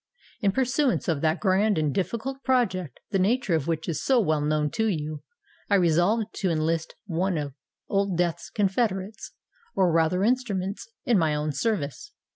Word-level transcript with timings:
In 0.41 0.51
pursuance 0.51 1.07
of 1.07 1.21
that 1.21 1.39
grand 1.39 1.77
and 1.77 1.93
difficult 1.93 2.43
project, 2.43 2.99
the 3.11 3.19
nature 3.19 3.53
of 3.53 3.67
which 3.67 3.87
is 3.87 4.01
so 4.03 4.19
well 4.19 4.41
known 4.41 4.71
to 4.71 4.87
you, 4.87 5.21
I 5.69 5.75
resolved 5.75 6.33
to 6.37 6.49
enlist 6.49 6.95
one 7.05 7.37
of 7.37 7.53
Old 7.87 8.17
Death's 8.17 8.49
confederates, 8.49 9.33
or 9.75 9.91
rather 9.93 10.23
instruments, 10.23 10.89
in 11.05 11.19
my 11.19 11.35
own 11.35 11.51
service. 11.51 12.13